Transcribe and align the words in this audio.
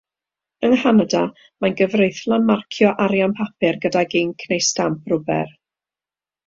Yng 0.67 0.71
Nghanada 0.77 1.19
mae'n 1.65 1.75
gyfreithlon 1.83 2.47
marcio 2.49 2.95
arian 3.07 3.39
papur 3.43 3.81
gydag 3.85 4.21
inc 4.25 4.51
neu 4.55 4.69
stamp 4.71 5.15
rwber. 5.17 5.59